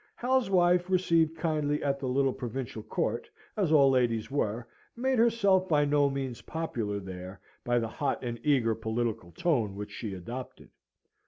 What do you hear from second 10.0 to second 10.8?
adopted.